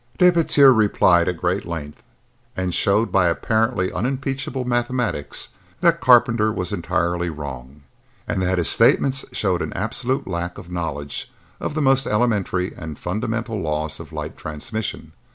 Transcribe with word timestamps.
Despetier 0.17 0.75
replied 0.75 1.27
at 1.27 1.37
great 1.37 1.63
length 1.63 2.01
and 2.57 2.73
showed 2.73 3.11
by 3.11 3.27
apparently 3.27 3.91
unimpeachable 3.91 4.65
mathematics 4.65 5.49
that 5.81 6.01
Carpenter 6.01 6.51
was 6.51 6.73
entirely 6.73 7.29
wrong 7.29 7.83
and 8.27 8.41
that 8.41 8.57
his 8.57 8.67
statements 8.67 9.23
showed 9.31 9.61
an 9.61 9.71
absolute 9.73 10.25
lack 10.27 10.57
of 10.57 10.71
knowledge 10.71 11.31
of 11.59 11.75
the 11.75 11.83
most 11.83 12.07
elementary 12.07 12.73
and 12.75 12.97
fundamental 12.97 13.61
laws 13.61 13.99
of 13.99 14.11
light 14.11 14.35
transmission. 14.35 15.11